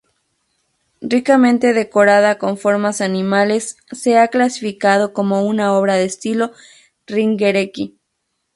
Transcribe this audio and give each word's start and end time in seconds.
Ricamente 1.01 1.73
decorada 1.73 2.39
con 2.39 2.57
formas 2.57 3.01
animales, 3.01 3.77
se 3.91 4.17
ha 4.17 4.29
clasificado 4.29 5.13
como 5.13 5.43
una 5.45 5.73
obra 5.75 5.93
de 5.93 6.05
estilo 6.05 6.53
Ringerike. 7.05 7.93